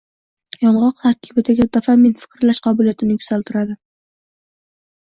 Yong‘oq 0.63 0.95
tarkibidagi 1.01 1.67
dofamin 1.77 2.17
fikrlash 2.25 2.63
qobiliyatini 2.69 3.21
yuksaltiradi. 3.21 3.81